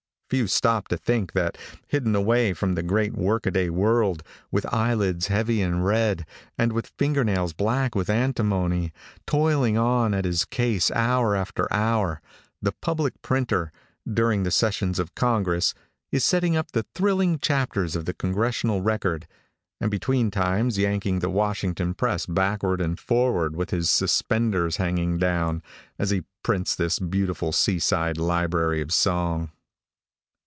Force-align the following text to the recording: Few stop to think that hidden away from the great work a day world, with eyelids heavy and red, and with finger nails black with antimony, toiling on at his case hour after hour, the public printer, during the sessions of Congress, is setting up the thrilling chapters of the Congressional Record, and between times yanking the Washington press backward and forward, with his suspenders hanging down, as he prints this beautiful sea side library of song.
Few 0.31 0.47
stop 0.47 0.87
to 0.87 0.95
think 0.95 1.33
that 1.33 1.57
hidden 1.87 2.15
away 2.15 2.53
from 2.53 2.75
the 2.75 2.83
great 2.83 3.11
work 3.13 3.45
a 3.45 3.51
day 3.51 3.69
world, 3.69 4.23
with 4.49 4.65
eyelids 4.73 5.27
heavy 5.27 5.61
and 5.61 5.83
red, 5.85 6.25
and 6.57 6.71
with 6.71 6.93
finger 6.97 7.25
nails 7.25 7.51
black 7.51 7.95
with 7.95 8.09
antimony, 8.09 8.93
toiling 9.27 9.77
on 9.77 10.13
at 10.13 10.23
his 10.23 10.45
case 10.45 10.89
hour 10.91 11.35
after 11.35 11.67
hour, 11.69 12.21
the 12.61 12.71
public 12.71 13.21
printer, 13.21 13.73
during 14.09 14.43
the 14.43 14.51
sessions 14.51 14.99
of 14.99 15.15
Congress, 15.15 15.73
is 16.13 16.23
setting 16.23 16.55
up 16.55 16.71
the 16.71 16.85
thrilling 16.95 17.37
chapters 17.37 17.97
of 17.97 18.05
the 18.05 18.13
Congressional 18.13 18.79
Record, 18.81 19.27
and 19.81 19.91
between 19.91 20.31
times 20.31 20.77
yanking 20.77 21.19
the 21.19 21.29
Washington 21.29 21.93
press 21.93 22.25
backward 22.25 22.79
and 22.79 22.97
forward, 23.01 23.53
with 23.53 23.71
his 23.71 23.89
suspenders 23.89 24.77
hanging 24.77 25.17
down, 25.17 25.61
as 25.99 26.09
he 26.09 26.23
prints 26.41 26.73
this 26.73 26.99
beautiful 26.99 27.51
sea 27.51 27.79
side 27.79 28.17
library 28.17 28.79
of 28.79 28.93
song. 28.93 29.51